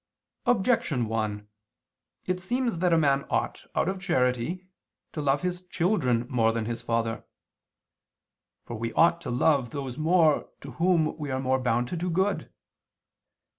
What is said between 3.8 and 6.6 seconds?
of charity, to love his children more